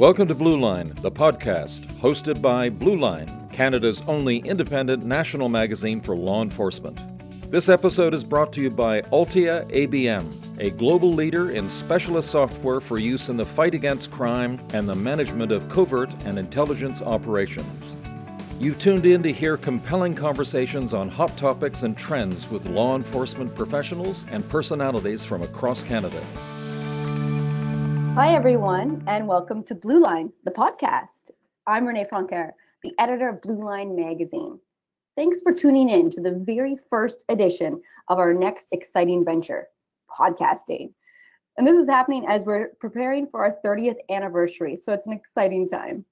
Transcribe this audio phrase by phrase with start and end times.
[0.00, 6.00] Welcome to Blue Line, the podcast hosted by Blue Line, Canada's only independent national magazine
[6.00, 6.98] for law enforcement.
[7.50, 12.80] This episode is brought to you by Altia ABM, a global leader in specialist software
[12.80, 17.98] for use in the fight against crime and the management of covert and intelligence operations.
[18.58, 23.54] You've tuned in to hear compelling conversations on hot topics and trends with law enforcement
[23.54, 26.22] professionals and personalities from across Canada.
[28.16, 31.30] Hi, everyone, and welcome to Blue Line, the podcast.
[31.68, 32.50] I'm Renee Francoeur,
[32.82, 34.58] the editor of Blue Line Magazine.
[35.16, 39.68] Thanks for tuning in to the very first edition of our next exciting venture,
[40.10, 40.92] podcasting.
[41.56, 45.68] And this is happening as we're preparing for our 30th anniversary, so it's an exciting
[45.68, 46.04] time.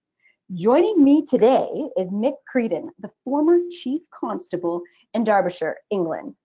[0.55, 4.83] Joining me today is Mick Creedon, the former Chief Constable
[5.15, 6.37] in Derbyshire, England.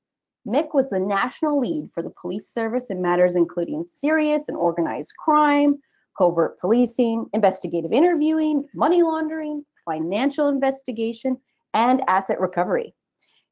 [0.45, 5.15] Mick was the national lead for the police service in matters including serious and organized
[5.17, 5.81] crime,
[6.17, 11.37] covert policing, investigative interviewing, money laundering, financial investigation,
[11.73, 12.93] and asset recovery.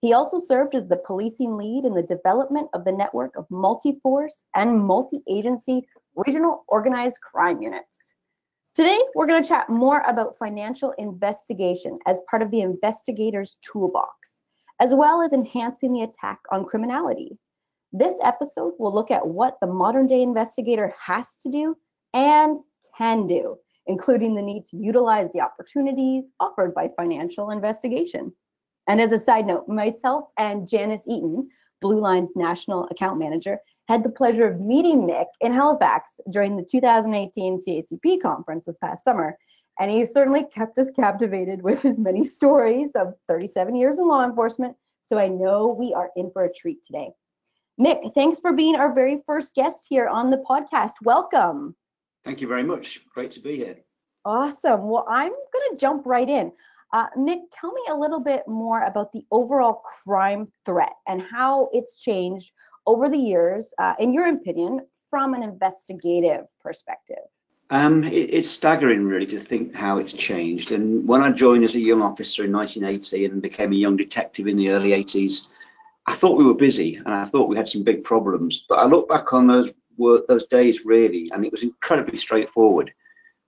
[0.02, 3.94] He also served as the policing lead in the development of the network of multi
[4.04, 8.10] force and multi agency regional organized crime units.
[8.74, 14.41] Today, we're going to chat more about financial investigation as part of the investigator's toolbox
[14.82, 17.38] as well as enhancing the attack on criminality.
[17.94, 21.78] This episode will look at what the modern day investigator has to do
[22.16, 22.58] and
[22.98, 28.34] can do, including the need to utilize the opportunities offered by financial investigation.
[28.88, 31.48] And as a side note, myself and Janice Eaton,
[31.80, 36.66] Blue Line's national account manager, had the pleasure of meeting Mick in Halifax during the
[36.66, 39.38] 2018 CACP conference this past summer
[39.82, 44.24] and he certainly kept us captivated with his many stories of 37 years in law
[44.24, 44.76] enforcement.
[45.02, 47.10] So I know we are in for a treat today.
[47.80, 50.92] Mick, thanks for being our very first guest here on the podcast.
[51.02, 51.76] Welcome.
[52.24, 53.02] Thank you very much.
[53.12, 53.78] Great to be here.
[54.24, 54.88] Awesome.
[54.88, 56.52] Well, I'm going to jump right in.
[56.94, 61.70] Uh, Mick, tell me a little bit more about the overall crime threat and how
[61.74, 62.52] it's changed
[62.86, 67.26] over the years, uh, in your opinion, from an investigative perspective.
[67.72, 70.74] Um, it, it's staggering, really, to think how it's changed.
[70.74, 74.48] And when I joined as a young officer in 1980 and became a young detective
[74.48, 75.48] in the early 80s,
[76.06, 78.66] I thought we were busy and I thought we had some big problems.
[78.68, 79.72] But I look back on those
[80.28, 82.92] those days really, and it was incredibly straightforward.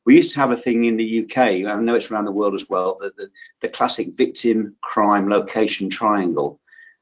[0.05, 2.53] We used to have a thing in the UK, I know it's around the world
[2.53, 3.29] as well, the, the,
[3.61, 6.59] the classic victim crime location triangle.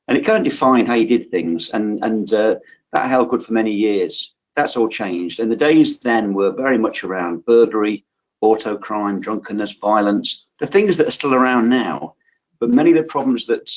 [0.08, 2.56] And it kind of defined how you did things, and, and uh,
[2.94, 5.40] that held good for many years that's all changed.
[5.40, 8.06] And the days then were very much around burglary,
[8.42, 12.16] auto crime, drunkenness, violence, the things that are still around now.
[12.60, 13.72] But many of the problems that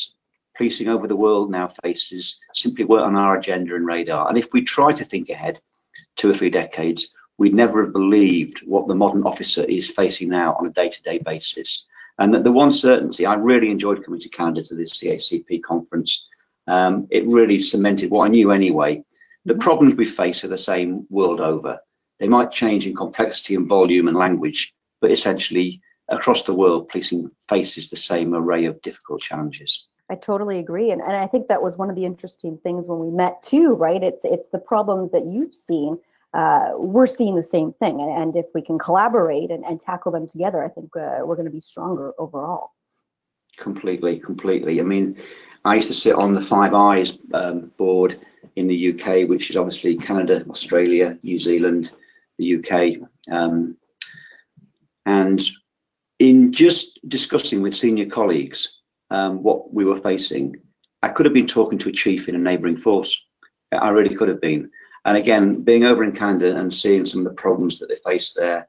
[0.56, 4.28] policing over the world now faces simply weren't on our agenda and radar.
[4.28, 5.60] And if we try to think ahead
[6.16, 10.54] two or three decades, we'd never have believed what the modern officer is facing now
[10.54, 11.86] on a day-to-day basis.
[12.18, 16.28] And the one certainty, I really enjoyed coming to Canada to this CACP conference.
[16.68, 19.04] Um, it really cemented what I knew anyway,
[19.44, 21.78] the problems we face are the same world over.
[22.20, 27.30] They might change in complexity and volume and language, but essentially across the world, policing
[27.48, 29.86] faces the same array of difficult challenges.
[30.10, 30.90] I totally agree.
[30.90, 33.74] And, and I think that was one of the interesting things when we met too,
[33.74, 34.02] right?
[34.02, 35.98] It's it's the problems that you've seen.
[36.34, 38.00] Uh, we're seeing the same thing.
[38.00, 41.36] And, and if we can collaborate and, and tackle them together, I think uh, we're
[41.36, 42.72] going to be stronger overall.
[43.56, 44.80] Completely, completely.
[44.80, 45.16] I mean,
[45.64, 48.20] I used to sit on the Five Eyes um, board
[48.56, 51.90] in the UK, which is obviously Canada, Australia, New Zealand,
[52.38, 53.08] the UK.
[53.30, 53.76] Um,
[55.06, 55.42] and
[56.18, 60.56] in just discussing with senior colleagues um, what we were facing,
[61.02, 63.22] I could have been talking to a chief in a neighbouring force.
[63.72, 64.70] I really could have been.
[65.04, 68.32] And again, being over in Canada and seeing some of the problems that they face
[68.32, 68.68] there,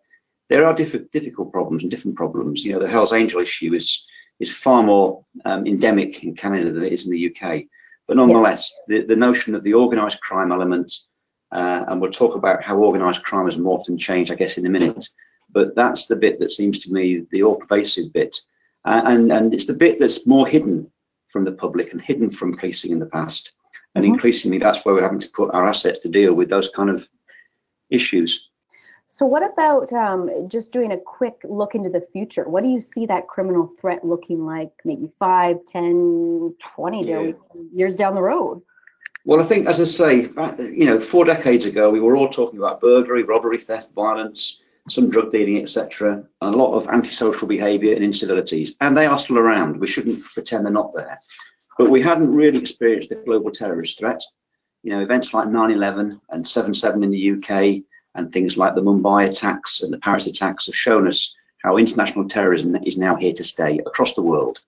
[0.49, 2.65] there are diff- difficult problems and different problems.
[2.65, 4.05] You know, the Hells Angel issue is
[4.41, 7.63] is far more um, endemic in Canada than it is in the UK.
[8.07, 8.99] But nonetheless, yeah.
[8.99, 10.93] the, the notion of the organised crime element,
[11.51, 14.65] uh, and we'll talk about how organised crime has morphed and changed, I guess, in
[14.65, 15.07] a minute.
[15.49, 18.37] But that's the bit that seems to me the all pervasive bit.
[18.83, 20.91] Uh, and, and it's the bit that's more hidden
[21.29, 23.51] from the public and hidden from policing in the past.
[23.95, 24.13] And mm-hmm.
[24.13, 27.07] increasingly, that's where we're having to put our assets to deal with those kind of
[27.89, 28.49] issues.
[29.15, 32.49] So what about um, just doing a quick look into the future?
[32.49, 37.31] What do you see that criminal threat looking like maybe 5, 10, 20 yeah.
[37.71, 38.61] years down the road?
[39.23, 40.15] Well, I think, as I say,
[40.59, 44.59] you know, four decades ago, we were all talking about burglary, robbery, theft, violence,
[44.89, 49.17] some drug dealing, etc., and a lot of antisocial behaviour and incivilities, and they are
[49.17, 49.79] still around.
[49.79, 51.17] We shouldn't pretend they're not there.
[51.77, 54.21] But we hadn't really experienced the global terrorist threat.
[54.83, 57.85] You know, events like 9/11 and 7/7 in the UK,
[58.15, 62.27] And things like the Mumbai attacks and the Paris attacks have shown us how international
[62.27, 64.59] terrorism is now here to stay across the world.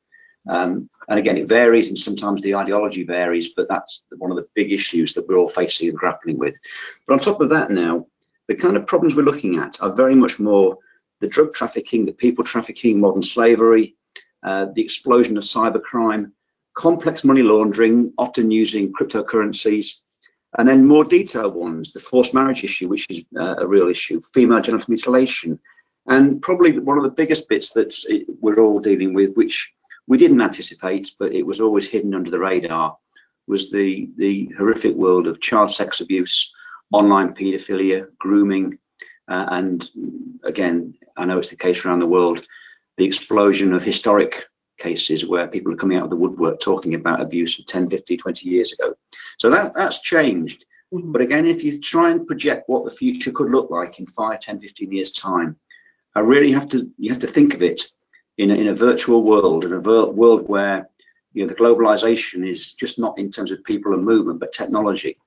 [0.47, 4.47] Um, and again, it varies and sometimes the ideology varies, but that's one of the
[4.53, 6.59] big issues that we're all facing and grappling with.
[7.05, 8.07] But on top of that now,
[8.47, 10.77] the kind of problems we're looking at are very much more
[11.19, 13.95] the drug trafficking, the people trafficking, modern slavery,
[14.43, 16.31] uh, the explosion of cybercrime,
[16.75, 20.01] complex money laundering, often using cryptocurrencies,
[20.57, 24.19] and then more detailed ones, the forced marriage issue, which is uh, a real issue,
[24.33, 25.59] female genital mutilation,
[26.07, 27.93] and probably one of the biggest bits that
[28.41, 29.71] we're all dealing with, which
[30.07, 32.97] we didn't anticipate, but it was always hidden under the radar,
[33.47, 36.53] was the, the horrific world of child sex abuse,
[36.91, 38.79] online paedophilia, grooming,
[39.27, 39.89] uh, and
[40.43, 42.45] again, I know it's the case around the world,
[42.97, 44.45] the explosion of historic
[44.77, 48.17] cases where people are coming out of the woodwork talking about abuse of 10, 50,
[48.17, 48.95] 20 years ago.
[49.37, 50.65] So that, that's changed.
[50.93, 51.11] Mm-hmm.
[51.11, 54.39] But again, if you try and project what the future could look like in 5,
[54.39, 55.57] 10, 15 years time,
[56.15, 57.81] I really have to, you have to think of it
[58.37, 60.89] in a, in a virtual world, in a ver- world where
[61.33, 65.17] you know the globalization is just not in terms of people and movement, but technology.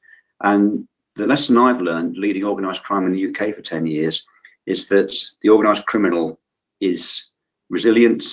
[0.40, 4.26] And the lesson I've learned leading organized crime in the UK for 10 years
[4.66, 6.40] is that the organized criminal
[6.80, 7.26] is
[7.68, 8.24] resilient,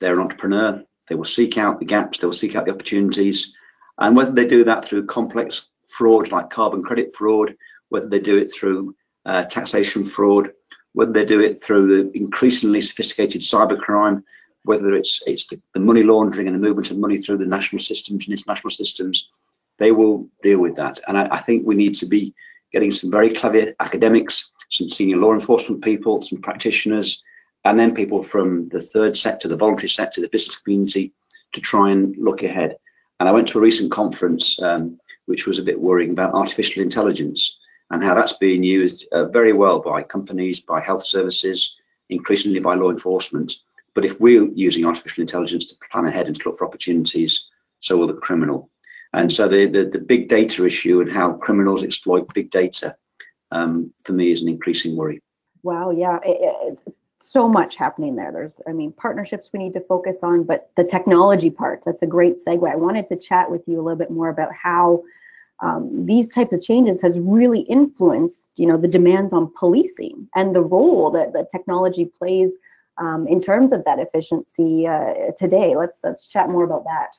[0.00, 3.54] they're an entrepreneur, they will seek out the gaps, they will seek out the opportunities.
[3.98, 7.56] And whether they do that through complex fraud like carbon credit fraud,
[7.88, 8.94] whether they do it through
[9.24, 10.52] uh, taxation fraud,
[10.92, 14.22] whether they do it through the increasingly sophisticated cybercrime,
[14.64, 17.80] whether it's it's the, the, money laundering and the movement of money through the national
[17.80, 19.30] systems and international systems,
[19.78, 21.00] they will deal with that.
[21.06, 22.34] And I, I think we need to be
[22.72, 27.22] getting some very clever academics, some senior law enforcement people, some practitioners,
[27.66, 31.12] and then people from the third sector, the voluntary sector, the business community,
[31.52, 32.76] to try and look ahead.
[33.18, 36.82] And I went to a recent conference, um, which was a bit worrying about artificial
[36.82, 37.58] intelligence
[37.90, 41.76] and how that's being used uh, very well by companies, by health services,
[42.08, 43.52] increasingly by law enforcement.
[43.94, 47.48] But if we're using artificial intelligence to plan ahead and to look for opportunities,
[47.80, 48.70] so will the criminal.
[49.12, 52.96] And so the, the, the big data issue and how criminals exploit big data
[53.50, 55.20] um, for me is an increasing worry.
[55.62, 58.32] Wow, yeah, it, it, so much happening there.
[58.32, 62.06] There's, I mean, partnerships we need to focus on, but the technology part, that's a
[62.06, 62.70] great segue.
[62.70, 65.02] I wanted to chat with you a little bit more about how
[65.60, 70.54] um, these types of changes has really influenced, you know, the demands on policing and
[70.54, 72.56] the role that the technology plays
[72.98, 75.76] um, in terms of that efficiency uh, today.
[75.76, 77.16] Let's let's chat more about that.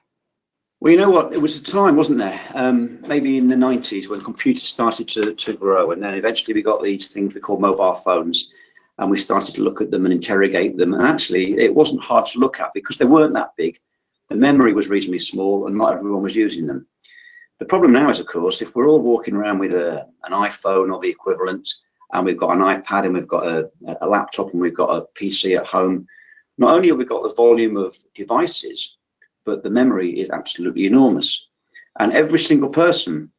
[0.80, 1.34] Well, you know what?
[1.34, 2.40] It was a time, wasn't there?
[2.54, 6.62] Um, maybe in the 90s when computers started to, to grow, and then eventually we
[6.62, 8.52] got these things we call mobile phones,
[8.98, 10.94] and we started to look at them and interrogate them.
[10.94, 13.80] And actually, it wasn't hard to look at because they weren't that big.
[14.30, 16.88] The memory was reasonably small, and not everyone was using them.
[17.60, 20.94] The problem now is, of course, if we're all walking around with a, an iPhone
[20.94, 21.70] or the equivalent,
[22.14, 23.70] and we've got an iPad and we've got a,
[24.02, 26.08] a laptop and we've got a PC at home,
[26.58, 28.98] not only have we got the volume of devices,
[29.46, 31.48] but the memory is absolutely enormous.
[32.00, 33.32] And every single person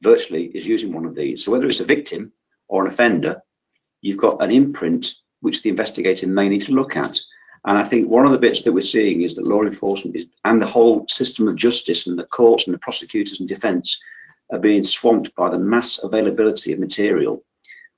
[0.00, 1.44] virtually is using one of these.
[1.44, 2.32] So whether it's a victim
[2.68, 3.42] or an offender,
[4.02, 7.18] you've got an imprint which the investigator may need to look at.
[7.64, 10.26] And I think one of the bits that we're seeing is that law enforcement is,
[10.44, 14.00] and the whole system of justice and the courts and the prosecutors and defence
[14.50, 17.42] are being swamped by the mass availability of material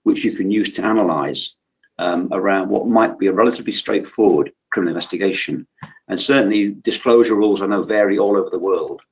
[0.04, 1.56] which you can use to analyse
[1.99, 5.66] um, around what might be a relatively straightforward criminal investigation.
[6.08, 9.02] And certainly disclosure rules I know vary all over the world,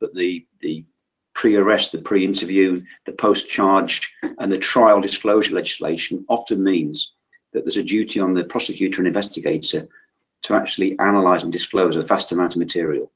[0.00, 0.84] but the, the
[1.40, 7.14] pre-arrest, the pre-interview, the post-charge and the trial disclosure legislation often means
[7.54, 9.88] that there's a duty on the prosecutor and investigator
[10.42, 13.10] to actually analyze and disclose a vast amount of material.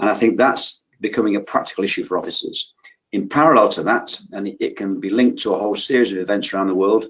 [0.00, 2.74] And I think that's becoming a practical issue for officers.
[3.12, 6.18] In parallel to that, and it, it can be linked to a whole series of
[6.18, 7.06] events around the world,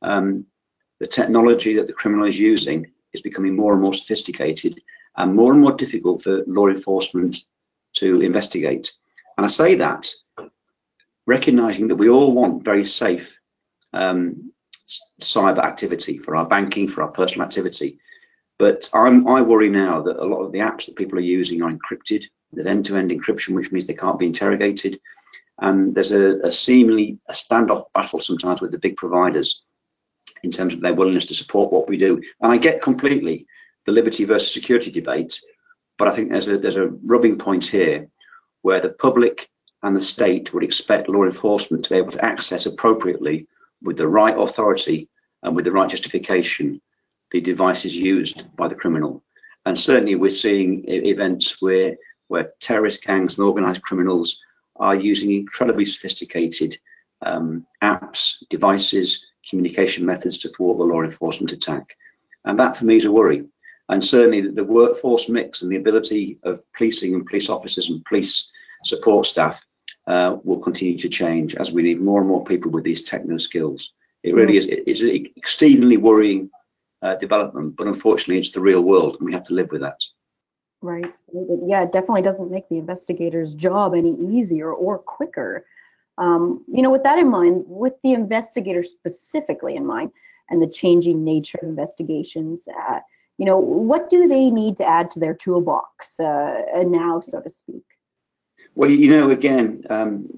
[0.00, 0.46] um,
[1.00, 4.80] the technology that the criminal is using is becoming more and more sophisticated
[5.16, 7.38] and more and more difficult for law enforcement
[7.94, 8.92] to investigate.
[9.36, 10.10] And I say that
[11.26, 13.38] recognizing that we all want very safe
[13.92, 14.52] um,
[15.20, 17.98] cyber activity for our banking, for our personal activity.
[18.58, 21.62] But I'm, I worry now that a lot of the apps that people are using
[21.62, 22.24] are encrypted.
[22.52, 25.00] There's end-to-end encryption, which means they can't be interrogated.
[25.60, 29.64] And there's a, a seemingly a standoff battle sometimes with the big providers
[30.42, 32.20] in terms of their willingness to support what we do.
[32.40, 33.46] And I get completely
[33.86, 35.40] the liberty versus security debate,
[35.98, 38.08] but I think there's a there's a rubbing point here
[38.64, 39.50] where the public
[39.82, 43.46] and the state would expect law enforcement to be able to access appropriately
[43.82, 45.06] with the right authority
[45.42, 46.80] and with the right justification
[47.30, 49.22] the devices used by the criminal.
[49.66, 51.96] And certainly we're seeing events where
[52.28, 54.40] where terrorist gangs and organized criminals
[54.76, 56.78] are using incredibly sophisticated
[57.20, 61.98] um, apps, devices, communication methods to thwart the law enforcement attack.
[62.46, 63.44] And that for me is a worry.
[63.88, 68.50] And certainly the workforce mix and the ability of policing and police officers and police
[68.84, 69.64] support staff
[70.06, 73.36] uh, will continue to change as we need more and more people with these techno
[73.36, 73.92] skills.
[74.22, 76.50] It really is it's an exceedingly worrying
[77.02, 80.00] uh, development, but unfortunately it's the real world and we have to live with that.
[80.80, 81.16] Right.
[81.32, 85.66] Yeah, it definitely doesn't make the investigator's job any easier or quicker.
[86.16, 90.10] Um, you know, with that in mind, with the investigator specifically in mind,
[90.50, 93.00] and the changing nature of investigations, uh,
[93.38, 97.50] you know, what do they need to add to their toolbox uh, now, so to
[97.50, 97.82] speak?
[98.74, 100.28] Well, you know, again, um,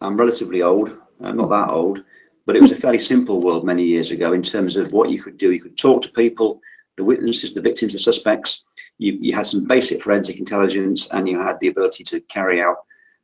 [0.00, 0.90] I'm relatively old.
[1.20, 2.02] I'm not that old,
[2.44, 5.22] but it was a fairly simple world many years ago in terms of what you
[5.22, 5.52] could do.
[5.52, 6.60] You could talk to people,
[6.96, 8.64] the witnesses, the victims, the suspects.
[8.98, 12.76] You, you had some basic forensic intelligence, and you had the ability to carry out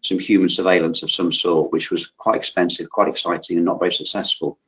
[0.02, 3.92] some human surveillance of some sort, which was quite expensive, quite exciting, and not very
[3.92, 4.58] successful.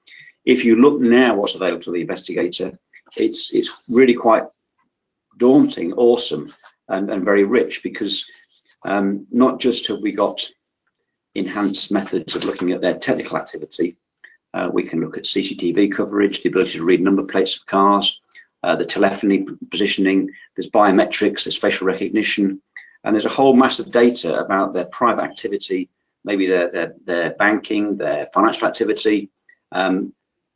[0.44, 2.78] If you look now what's available to the investigator,
[3.16, 4.44] it's it's really quite
[5.38, 6.52] daunting, awesome,
[6.88, 8.30] and, and very rich because
[8.84, 10.46] um, not just have we got
[11.34, 13.96] enhanced methods of looking at their technical activity,
[14.52, 18.20] uh, we can look at CCTV coverage, the ability to read number plates of cars,
[18.62, 22.62] uh, the telephony positioning, there's biometrics, there's facial recognition,
[23.02, 25.90] and there's a whole mass of data about their private activity,
[26.24, 29.28] maybe their, their, their banking, their financial activity,
[29.72, 30.14] um,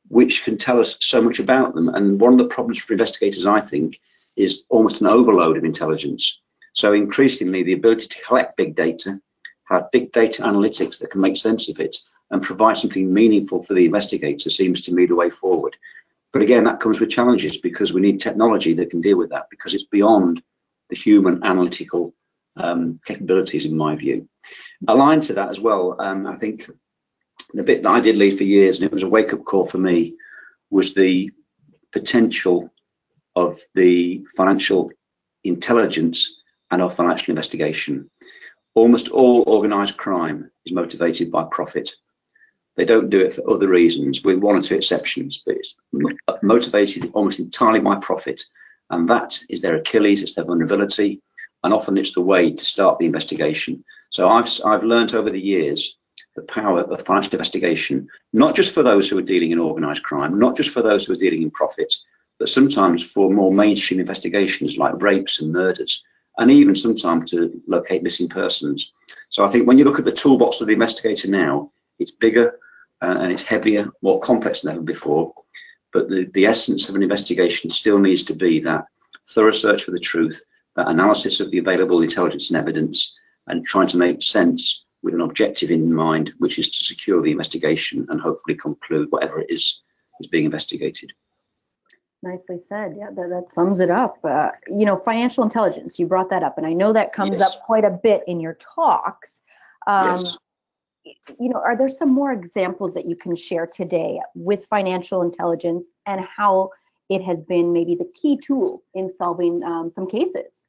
[0.08, 1.88] which can tell us so much about them.
[1.90, 4.00] And one of the problems for investigators, I think,
[4.38, 6.40] is almost an overload of intelligence.
[6.72, 9.20] So increasingly, the ability to collect big data,
[9.64, 11.96] have big data analytics that can make sense of it,
[12.30, 15.76] and provide something meaningful for the investigator seems to me the way forward.
[16.32, 19.46] But again, that comes with challenges because we need technology that can deal with that
[19.50, 20.42] because it's beyond
[20.90, 22.14] the human analytical
[22.56, 24.28] um, capabilities, in my view.
[24.86, 26.70] Aligned to that as well, um, I think
[27.54, 29.66] the bit that I did lead for years, and it was a wake up call
[29.66, 30.14] for me,
[30.70, 31.30] was the
[31.92, 32.70] potential
[33.38, 34.90] of the financial
[35.44, 38.10] intelligence and of financial investigation.
[38.74, 41.90] Almost all organized crime is motivated by profit.
[42.76, 45.74] They don't do it for other reasons, with one or two exceptions, but it's
[46.42, 48.42] motivated almost entirely by profit.
[48.90, 51.20] And that is their Achilles, it's their vulnerability,
[51.62, 53.84] and often it's the way to start the investigation.
[54.10, 55.96] So I've, I've learned over the years
[56.36, 60.38] the power of financial investigation, not just for those who are dealing in organized crime,
[60.38, 61.92] not just for those who are dealing in profit,
[62.38, 66.04] but sometimes for more mainstream investigations like rapes and murders,
[66.38, 68.92] and even sometimes to locate missing persons.
[69.28, 72.58] So I think when you look at the toolbox of the investigator now, it's bigger
[73.02, 75.34] uh, and it's heavier, more complex than ever before.
[75.92, 78.86] But the, the essence of an investigation still needs to be that
[79.30, 80.44] thorough search for the truth,
[80.76, 83.16] that analysis of the available intelligence and evidence,
[83.46, 87.30] and trying to make sense with an objective in mind, which is to secure the
[87.30, 89.82] investigation and hopefully conclude whatever it is
[90.20, 91.12] is being investigated.
[92.22, 92.96] Nicely said.
[92.98, 94.18] Yeah, that, that sums it up.
[94.24, 97.52] Uh, you know, financial intelligence, you brought that up, and I know that comes yes.
[97.52, 99.42] up quite a bit in your talks.
[99.86, 100.38] Um, yes.
[101.38, 105.90] You know, are there some more examples that you can share today with financial intelligence
[106.06, 106.70] and how
[107.08, 110.66] it has been maybe the key tool in solving um, some cases?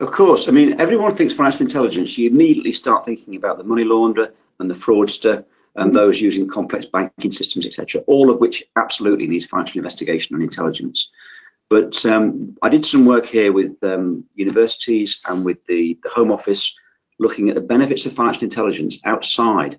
[0.00, 0.48] Of course.
[0.48, 2.18] I mean, everyone thinks financial intelligence.
[2.18, 5.44] You immediately start thinking about the money launderer and the fraudster
[5.76, 8.02] and those using complex banking systems, etc.
[8.06, 11.12] All of which absolutely needs financial investigation and intelligence.
[11.68, 16.32] But um, I did some work here with um, universities and with the, the Home
[16.32, 16.76] Office
[17.20, 19.78] looking at the benefits of financial intelligence outside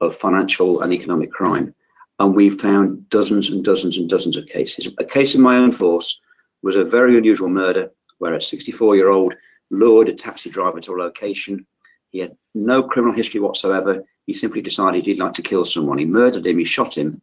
[0.00, 1.74] of financial and economic crime.
[2.18, 4.88] And we found dozens and dozens and dozens of cases.
[4.98, 6.20] A case in my own force
[6.62, 9.34] was a very unusual murder where a 64 year old
[9.70, 11.66] lured a taxi driver to a location.
[12.10, 14.04] He had no criminal history whatsoever.
[14.26, 15.98] He simply decided he'd like to kill someone.
[15.98, 17.22] He murdered him, he shot him,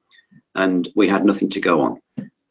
[0.55, 2.01] and we had nothing to go on.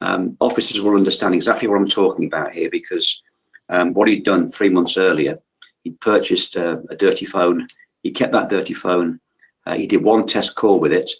[0.01, 3.23] Um, officers will understand exactly what I'm talking about here because
[3.69, 5.39] um, what he'd done three months earlier,
[5.85, 7.69] he'd purchased uh, a dirty phone.
[8.03, 9.21] He kept that dirty phone.
[9.65, 11.11] Uh, he did one test call with it,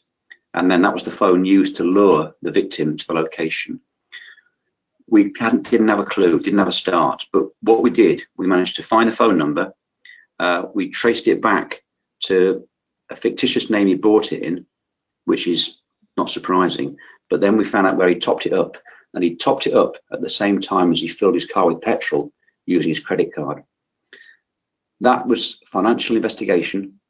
[0.53, 3.81] and then that was the phone used to lure the victim to the location
[5.13, 7.27] we didn't have a clue, didn't have a start.
[7.33, 9.75] But what we did, we managed to find the phone number.
[10.39, 11.83] Uh, we traced it back
[12.21, 12.67] to
[13.11, 14.67] a fictitious name he bought it in,
[15.25, 15.81] which is
[16.17, 16.97] not surprising.
[17.31, 18.77] But then we found out where he topped it up,
[19.15, 21.83] and he topped it up at the same time as he filled his car with
[21.83, 22.33] petrol
[22.67, 23.63] using his credit card.
[25.01, 27.01] That was financial investigation.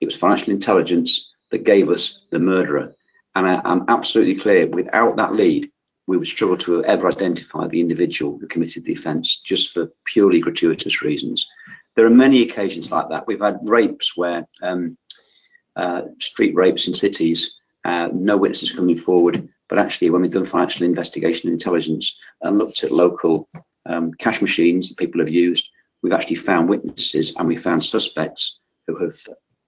[0.00, 2.96] It was financial intelligence that gave us the murderer.
[3.34, 5.70] And I, I'm absolutely clear, without that lead,
[6.06, 10.40] we would struggle to ever identify the individual who committed the offence just for purely
[10.40, 11.48] gratuitous reasons.
[11.96, 13.26] There are many occasions like that.
[13.26, 14.96] We've had rapes where um,
[15.76, 19.48] uh, street rapes in cities, uh, no witnesses coming forward.
[19.68, 23.48] But actually, when we've done financial investigation and intelligence and looked at local
[23.86, 25.70] um, cash machines that people have used,
[26.02, 29.16] we've actually found witnesses and we found suspects who have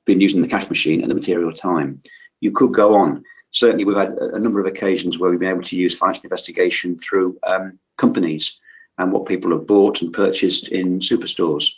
[0.05, 2.03] been using the cash machine at the material time.
[2.41, 3.25] You could go on.
[3.51, 6.99] Certainly, we've had a number of occasions where we've been able to use financial investigation
[6.99, 8.59] through um, companies
[8.99, 11.71] and what people have bought and purchased in superstores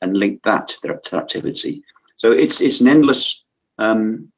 [0.00, 1.82] and link that to their, to their activity.
[2.16, 3.43] So it's it's an endless
[3.78, 4.32] um,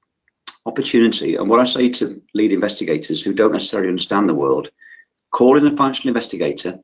[0.66, 1.36] opportunity.
[1.36, 4.70] And what I say to lead investigators who don't necessarily understand the world,
[5.30, 6.78] call in a financial investigator,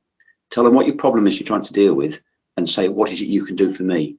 [0.50, 2.20] tell them what your problem is you're trying to deal with,
[2.56, 4.16] and say, what is it you can do for me?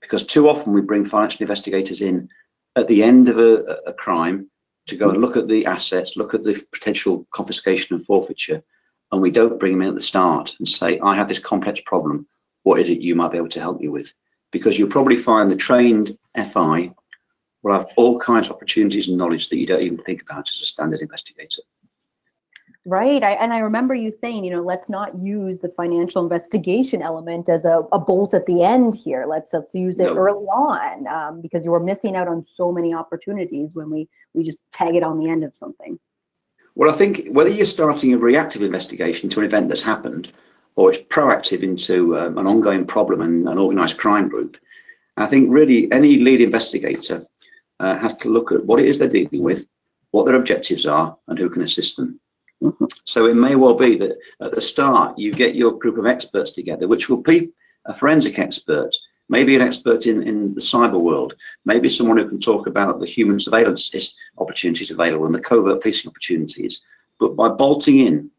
[0.00, 2.28] Because too often we bring financial investigators in
[2.76, 4.50] at the end of a, a crime
[4.86, 8.62] to go and look at the assets, look at the potential confiscation and forfeiture,
[9.12, 11.80] and we don't bring them in at the start and say, I have this complex
[11.86, 12.26] problem.
[12.64, 14.12] What is it you might be able to help me with?
[14.50, 16.92] Because you'll probably find the trained FI
[17.64, 20.60] will have all kinds of opportunities and knowledge that you don't even think about as
[20.62, 21.62] a standard investigator.
[22.86, 23.22] Right.
[23.22, 27.48] I, and I remember you saying, you know, let's not use the financial investigation element
[27.48, 29.24] as a, a bolt at the end here.
[29.26, 30.16] Let's let's use it no.
[30.16, 34.44] early on um, because you were missing out on so many opportunities when we we
[34.44, 35.98] just tag it on the end of something.
[36.74, 40.30] Well, I think whether you're starting a reactive investigation to an event that's happened
[40.76, 44.58] or it's proactive into um, an ongoing problem and an organised crime group,
[45.16, 47.24] I think really any lead investigator
[47.80, 49.66] uh, has to look at what it is they're dealing with,
[50.10, 52.20] what their objectives are, and who can assist them.
[53.06, 56.52] So it may well be that at the start you get your group of experts
[56.52, 57.50] together, which will be
[57.84, 58.96] a forensic expert,
[59.28, 63.06] maybe an expert in, in the cyber world, maybe someone who can talk about the
[63.06, 66.80] human surveillance opportunities available and the covert policing opportunities.
[67.20, 68.30] But by bolting in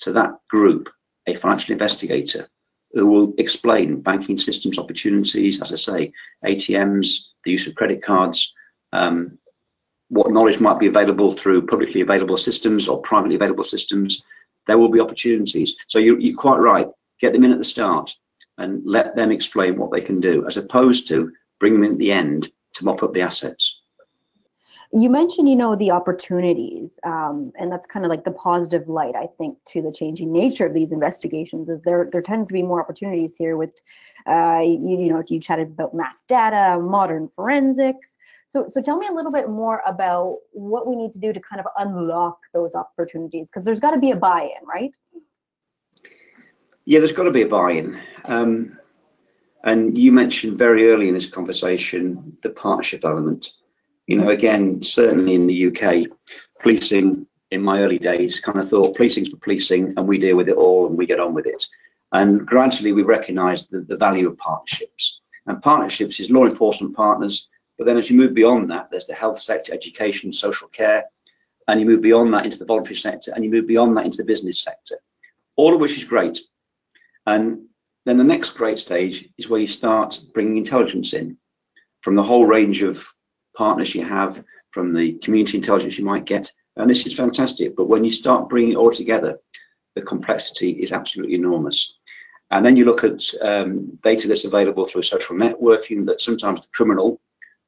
[0.00, 0.88] to that group
[1.26, 2.48] a financial investigator
[2.92, 6.12] who will explain banking systems opportunities, as I say,
[6.44, 8.54] ATMs, the use of credit cards,
[8.96, 9.38] um,
[10.08, 14.22] what knowledge might be available through publicly available systems or privately available systems,
[14.66, 15.76] there will be opportunities.
[15.88, 16.88] So you, you're quite right.
[17.20, 18.14] Get them in at the start
[18.58, 21.98] and let them explain what they can do, as opposed to bring them in at
[21.98, 23.80] the end to mop up the assets.
[24.92, 29.16] You mentioned, you know, the opportunities, um, and that's kind of like the positive light,
[29.16, 31.68] I think, to the changing nature of these investigations.
[31.68, 33.74] Is there there tends to be more opportunities here with,
[34.26, 38.16] uh, you, you know, you chatted about mass data, modern forensics.
[38.56, 41.40] So, so tell me a little bit more about what we need to do to
[41.40, 44.92] kind of unlock those opportunities, because there's got to be a buy-in, right?
[46.86, 48.00] Yeah, there's got to be a buy-in.
[48.24, 48.78] Um,
[49.64, 53.46] and you mentioned very early in this conversation the partnership element.
[54.06, 56.06] You know, again, certainly in the UK,
[56.62, 60.48] policing in my early days kind of thought policing's for policing and we deal with
[60.48, 61.66] it all and we get on with it.
[62.12, 65.20] And gradually we recognised the, the value of partnerships.
[65.44, 69.14] And partnerships is law enforcement partners but then as you move beyond that, there's the
[69.14, 71.04] health sector, education, social care,
[71.68, 74.18] and you move beyond that into the voluntary sector, and you move beyond that into
[74.18, 74.98] the business sector,
[75.56, 76.38] all of which is great.
[77.26, 77.66] And
[78.04, 81.36] then the next great stage is where you start bringing intelligence in
[82.02, 83.04] from the whole range of
[83.56, 87.74] partners you have, from the community intelligence you might get, and this is fantastic.
[87.74, 89.38] But when you start bringing it all together,
[89.94, 91.94] the complexity is absolutely enormous.
[92.50, 96.68] And then you look at um, data that's available through social networking that sometimes the
[96.72, 97.20] criminal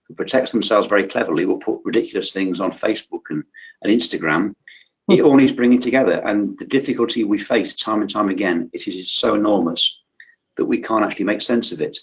[0.08, 3.44] who protects themselves very cleverly will put ridiculous things on Facebook and,
[3.82, 4.54] and Instagram.
[5.08, 6.20] It all needs bringing together.
[6.26, 10.00] And the difficulty we face time and time again, it is so enormous
[10.56, 11.98] that we can't actually make sense of it.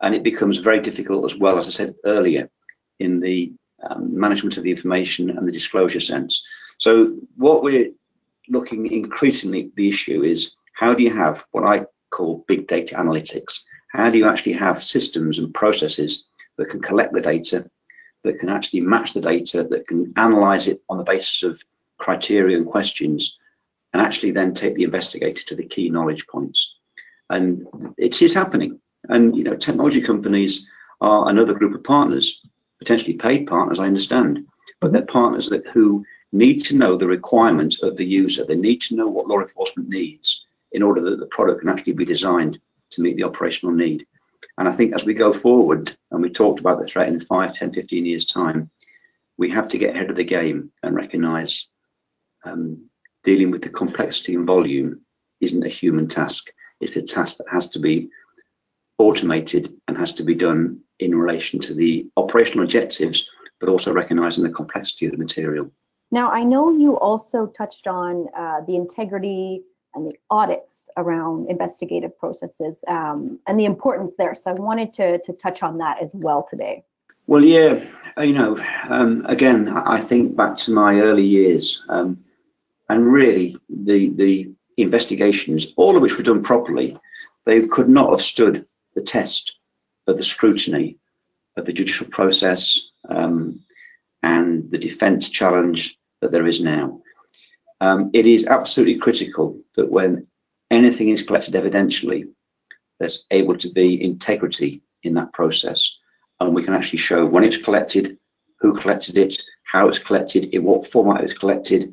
[0.00, 2.50] And it becomes very difficult as well, as I said earlier,
[2.98, 3.52] in the
[3.88, 6.44] um, management of the information and the disclosure sense.
[6.78, 7.92] So what we're
[8.48, 13.62] looking increasingly the issue is how do you have what I call big data analytics?
[13.88, 16.24] How do you actually have systems and processes
[16.56, 17.68] that can collect the data,
[18.24, 21.62] that can actually match the data, that can analyze it on the basis of
[21.98, 23.38] criteria and questions,
[23.92, 26.76] and actually then take the investigator to the key knowledge points.
[27.30, 27.66] And
[27.98, 28.80] it is happening.
[29.08, 30.66] And you know, technology companies
[31.00, 32.42] are another group of partners,
[32.78, 34.46] potentially paid partners, I understand,
[34.80, 38.44] but they're partners that who need to know the requirements of the user.
[38.44, 41.92] They need to know what law enforcement needs in order that the product can actually
[41.92, 42.58] be designed
[42.90, 44.06] to meet the operational need.
[44.58, 47.52] And I think as we go forward, and we talked about the threat in 5,
[47.52, 48.70] 10, 15 years' time,
[49.38, 51.66] we have to get ahead of the game and recognize
[52.44, 52.88] um,
[53.24, 55.00] dealing with the complexity and volume
[55.40, 56.52] isn't a human task.
[56.80, 58.10] It's a task that has to be
[58.98, 64.44] automated and has to be done in relation to the operational objectives, but also recognizing
[64.44, 65.70] the complexity of the material.
[66.10, 69.62] Now, I know you also touched on uh, the integrity
[69.94, 74.34] and the audits around investigative processes um, and the importance there.
[74.34, 76.84] So I wanted to, to touch on that as well today.
[77.26, 77.84] Well, yeah,
[78.18, 82.24] you know, um, again, I think back to my early years, um,
[82.88, 86.96] and really the the investigations, all of which were done properly,
[87.44, 89.56] they could not have stood the test
[90.06, 90.98] of the scrutiny
[91.56, 93.60] of the judicial process um,
[94.22, 97.00] and the defence challenge that there is now.
[97.82, 100.28] Um, it is absolutely critical that when
[100.70, 102.28] anything is collected evidentially,
[103.00, 105.98] there's able to be integrity in that process.
[106.38, 108.18] And we can actually show when it's collected,
[108.60, 111.92] who collected it, how it's collected, in what format it's collected,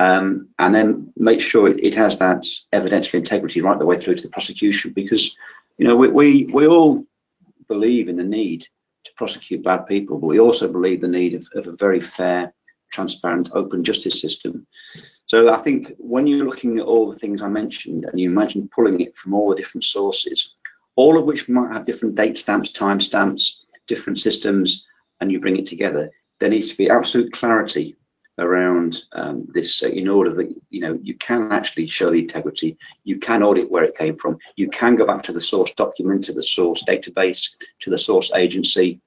[0.00, 4.16] um, and then make sure it, it, has that evidential integrity right the way through
[4.16, 4.92] to the prosecution.
[4.92, 5.36] Because,
[5.78, 7.04] you know, we, we, we all
[7.68, 8.66] believe in the need
[9.04, 12.52] to prosecute bad people, but we also believe the need of, of a very fair,
[12.90, 14.66] transparent, open justice system.
[15.30, 18.68] So I think when you're looking at all the things I mentioned and you imagine
[18.74, 20.54] pulling it from all the different sources,
[20.96, 24.84] all of which might have different date stamps, time stamps, different systems,
[25.20, 27.96] and you bring it together, there needs to be absolute clarity
[28.38, 32.76] around um, this uh, in order that you know you can actually show the integrity
[33.04, 36.24] you can audit where it came from you can go back to the source document
[36.24, 38.98] to the source database to the source agency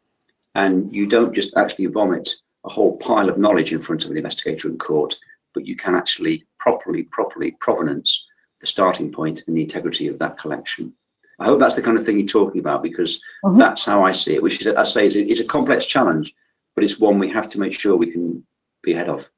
[0.54, 2.30] and you don't just actually vomit
[2.64, 5.16] a whole pile of knowledge in front of an investigator in court
[5.54, 8.26] but you can actually properly properly provenance
[8.62, 10.94] the starting point and the integrity of that collection
[11.40, 13.58] i hope that's the kind of thing you're talking about because mm-hmm.
[13.58, 16.34] that's how i see it which is i say it's a, it's a complex challenge
[16.76, 18.44] but it's one we have to make sure we can
[18.82, 19.30] be ahead of.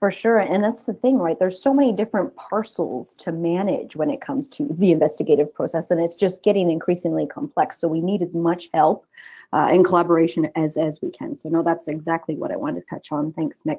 [0.00, 0.38] For sure.
[0.38, 1.38] And that's the thing, right?
[1.38, 6.00] There's so many different parcels to manage when it comes to the investigative process, and
[6.00, 7.78] it's just getting increasingly complex.
[7.78, 9.06] So we need as much help
[9.52, 11.36] uh, and collaboration as, as we can.
[11.36, 13.32] So, no, that's exactly what I wanted to touch on.
[13.32, 13.78] Thanks, Mick.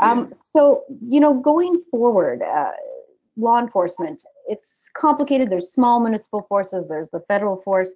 [0.00, 2.72] Um, so, you know, going forward, uh,
[3.36, 5.50] law enforcement, it's complicated.
[5.50, 7.94] There's small municipal forces, there's the federal force.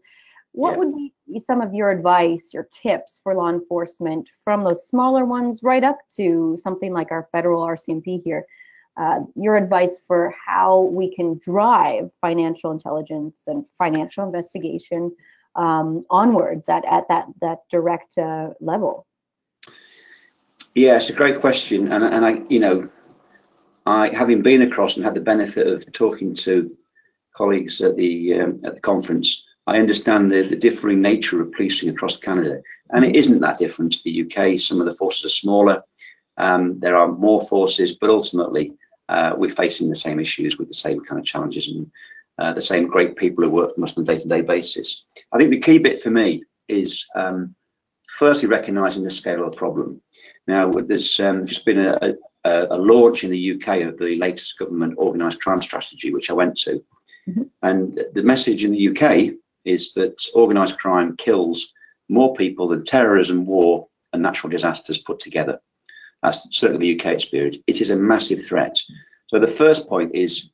[0.53, 0.77] What yeah.
[0.79, 5.63] would be some of your advice, your tips for law enforcement from those smaller ones
[5.63, 8.47] right up to something like our federal RCMP here?
[8.97, 15.15] Uh, your advice for how we can drive financial intelligence and financial investigation
[15.55, 19.07] um, onwards at, at that, that direct uh, level?
[20.79, 21.91] Yeah, it's a great question.
[21.91, 22.89] And, and I, you know,
[23.85, 26.77] I, having been across and had the benefit of talking to
[27.35, 31.89] colleagues at the um, at the conference, I understand the, the differing nature of policing
[31.89, 34.61] across Canada, and it isn't that different to the UK.
[34.61, 35.83] Some of the forces are smaller,
[36.37, 38.73] um, there are more forces, but ultimately
[39.09, 41.91] uh, we're facing the same issues with the same kind of challenges and
[42.39, 45.07] uh, the same great people who work for us on a day-to-day basis.
[45.33, 47.57] I think the key bit for me is um,
[48.19, 50.01] firstly recognizing the scale of the problem.
[50.49, 54.59] Now, there's um, just been a, a, a, launch in the UK of the latest
[54.59, 56.85] government organised crime strategy, which I went to.
[57.29, 57.43] Mm-hmm.
[57.63, 61.73] And the message in the UK is that organised crime kills
[62.09, 65.61] more people than terrorism, war, and natural disasters put together.
[66.23, 67.59] That's certainly the UK experience.
[67.69, 68.77] It is a massive threat.
[69.29, 70.51] So the first point is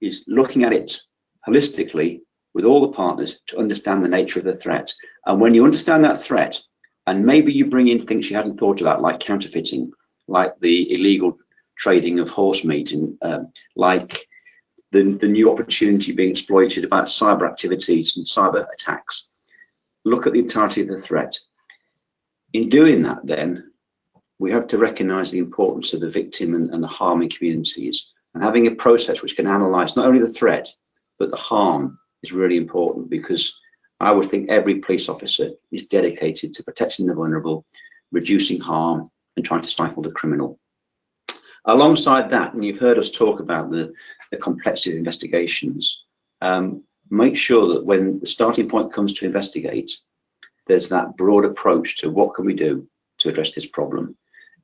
[0.00, 0.98] is looking at it
[1.46, 2.20] holistically
[2.54, 4.92] with all the partners to understand the nature of the threat.
[5.26, 6.58] And when you understand that threat,
[7.06, 9.92] and maybe you bring in things you hadn't thought about, like counterfeiting,
[10.26, 11.38] like the illegal
[11.78, 14.26] trading of horse meat, and um, like
[14.92, 19.28] the, the new opportunity being exploited about cyber activities and cyber attacks.
[20.04, 21.38] Look at the entirety of the threat.
[22.52, 23.72] In doing that, then,
[24.38, 28.12] we have to recognize the importance of the victim and, and the harming communities.
[28.34, 30.68] And having a process which can analyze not only the threat,
[31.18, 33.58] but the harm is really important because
[34.00, 37.64] I would think every police officer is dedicated to protecting the vulnerable,
[38.12, 40.58] reducing harm, and trying to stifle the criminal.
[41.64, 43.92] Alongside that, and you've heard us talk about the,
[44.30, 46.04] the complexity of investigations,
[46.40, 49.92] um, make sure that when the starting point comes to investigate,
[50.66, 52.86] there's that broad approach to what can we do
[53.18, 54.16] to address this problem.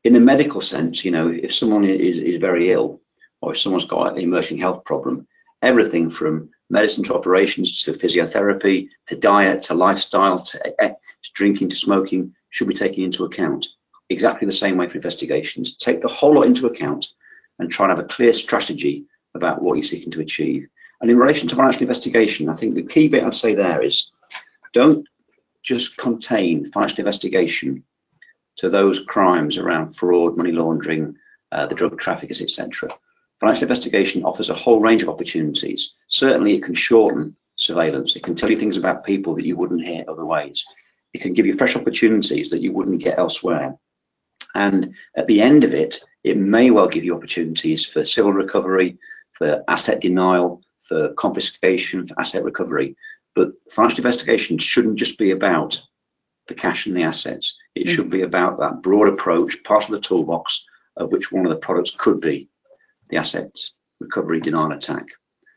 [0.05, 3.01] In a medical sense, you know, if someone is, is very ill
[3.41, 5.27] or if someone's got an emerging health problem,
[5.63, 11.77] everything from medicine to operations to physiotherapy to diet to lifestyle to, to drinking to
[11.77, 13.69] smoking should be taken into account
[14.09, 15.77] exactly the same way for investigations.
[15.77, 17.09] Take the whole lot into account
[17.59, 19.05] and try and have a clear strategy
[19.35, 20.67] about what you're seeking to achieve.
[21.01, 24.11] And in relation to financial investigation, I think the key bit I'd say there is
[24.73, 25.07] don't
[25.63, 27.85] just contain financial investigation
[28.57, 31.17] to those crimes around fraud, money laundering,
[31.51, 32.91] uh, the drug traffickers, etc.
[33.43, 35.95] Financial investigation offers a whole range of opportunities.
[36.07, 38.15] Certainly, it can shorten surveillance.
[38.15, 40.65] It can tell you things about people that you wouldn't hear other ways.
[41.13, 43.75] It can give you fresh opportunities that you wouldn't get elsewhere.
[44.55, 48.97] And at the end of it, it may well give you opportunities for civil recovery,
[49.33, 52.95] for asset denial, for confiscation, for asset recovery.
[53.35, 55.83] But financial investigation shouldn't just be about
[56.47, 57.59] the cash and the assets.
[57.75, 57.91] It mm.
[57.91, 60.65] should be about that broad approach, part of the toolbox
[60.97, 62.49] of which one of the products could be
[63.13, 65.07] the assets recovery, denial, attack.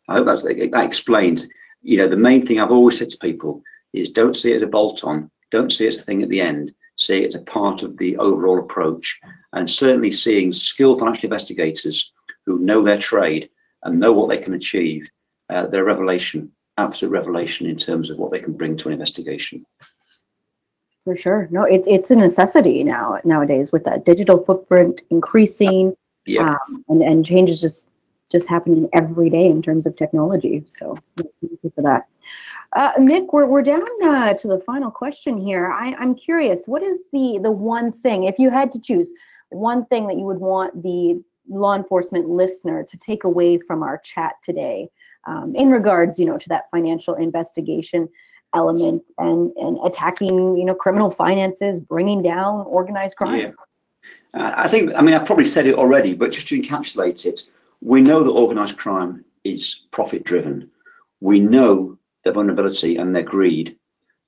[0.07, 1.47] I hope that explains.
[1.81, 3.63] You know, the main thing I've always said to people
[3.93, 6.41] is don't see it as a bolt-on, don't see it as a thing at the
[6.41, 6.73] end.
[6.97, 9.19] See it as a part of the overall approach,
[9.51, 12.13] and certainly seeing skilled financial investigators
[12.45, 13.49] who know their trade
[13.83, 15.09] and know what they can achieve.
[15.49, 19.65] Uh, their revelation, absolute revelation in terms of what they can bring to an investigation.
[21.03, 26.55] For sure, no, it's it's a necessity now nowadays with that digital footprint increasing, yeah,
[26.69, 27.89] um, and and is just
[28.31, 30.63] just happening every day in terms of technology.
[30.65, 32.07] So thank you for that.
[32.73, 35.71] Uh, Mick, we're, we're down uh, to the final question here.
[35.71, 39.13] I, I'm curious, what is the the one thing, if you had to choose
[39.49, 43.99] one thing that you would want the law enforcement listener to take away from our
[43.99, 44.89] chat today
[45.27, 48.09] um, in regards, you know, to that financial investigation
[48.53, 53.39] element and and attacking, you know, criminal finances, bringing down organized crime?
[53.39, 53.51] Yeah.
[54.35, 57.43] I think, I mean, I've probably said it already, but just to encapsulate it,
[57.81, 60.71] we know that organized crime is profit driven.
[61.21, 63.77] We know that vulnerability and their greed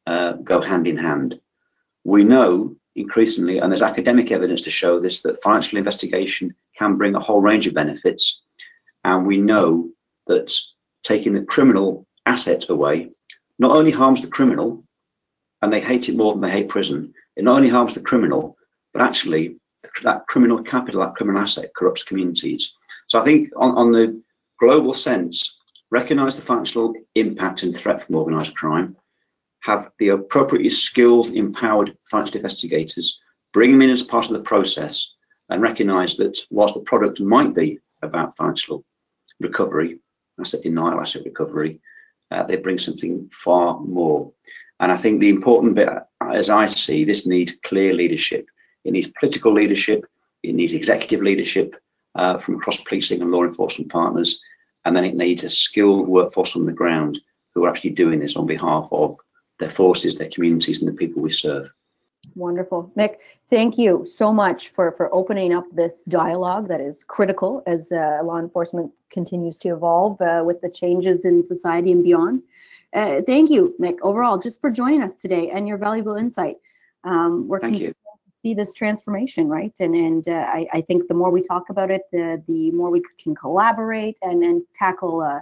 [0.05, 1.39] uh, go hand in hand.
[2.05, 7.15] We know increasingly, and there's academic evidence to show this, that financial investigation can bring
[7.15, 8.41] a whole range of benefits.
[9.03, 9.89] And we know
[10.27, 10.53] that
[11.03, 13.11] taking the criminal asset away
[13.59, 14.83] not only harms the criminal,
[15.61, 18.57] and they hate it more than they hate prison, it not only harms the criminal,
[18.93, 19.57] but actually
[20.03, 22.73] that criminal capital, that criminal asset corrupts communities.
[23.07, 24.21] So I think on, on the
[24.59, 25.57] global sense,
[25.91, 28.95] recognize the financial impact and threat from organized crime,
[29.61, 33.19] have the appropriately skilled, empowered financial investigators,
[33.53, 35.13] bring them in as part of the process,
[35.49, 38.83] and recognize that whilst the product might be about financial
[39.39, 39.99] recovery,
[40.39, 41.79] asset denial, asset recovery,
[42.31, 44.31] uh, they bring something far more.
[44.79, 45.89] And I think the important bit,
[46.21, 48.47] as I see, this needs clear leadership.
[48.87, 50.05] It needs political leadership.
[50.43, 51.75] It needs executive leadership
[52.15, 54.41] uh, from across policing and law enforcement partners.
[54.85, 57.19] And then it needs a skilled workforce on the ground
[57.53, 59.17] who are actually doing this on behalf of
[59.59, 61.69] their forces, their communities, and the people we serve.
[62.35, 62.89] Wonderful.
[62.97, 63.17] Mick,
[63.49, 68.21] thank you so much for, for opening up this dialogue that is critical as uh,
[68.23, 72.41] law enforcement continues to evolve uh, with the changes in society and beyond.
[72.93, 76.55] Uh, thank you, Mick, overall, just for joining us today and your valuable insight.
[77.03, 78.06] Um, we're continuing to
[78.39, 79.73] see this transformation, right?
[79.79, 82.91] And and uh, I, I, think the more we talk about it, the, the more
[82.91, 85.39] we can collaborate and, and tackle uh,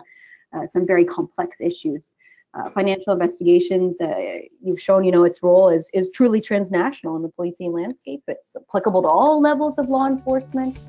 [0.56, 2.14] uh, some very complex issues.
[2.54, 7.22] Uh, financial investigations, uh, you've shown, you know, its role is, is truly transnational in
[7.22, 8.24] the policing landscape.
[8.30, 10.82] It's applicable to all levels of law enforcement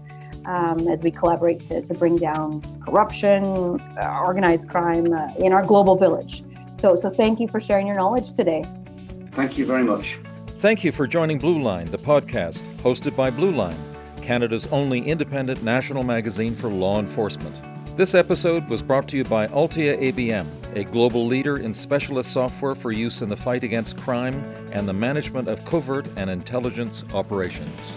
[0.45, 5.07] um, as we collaborate to, to bring down corruption, uh, organized crime
[5.39, 6.45] in our global village.
[6.71, 8.65] So, so thank you for sharing your knowledge today.
[9.33, 10.19] Thank you very much.
[10.67, 13.79] Thank you for joining Blue Line, the podcast hosted by Blue Line,
[14.21, 17.55] Canada's only independent national magazine for law enforcement.
[17.97, 22.75] This episode was brought to you by Altia ABM, a global leader in specialist software
[22.75, 27.97] for use in the fight against crime and the management of covert and intelligence operations.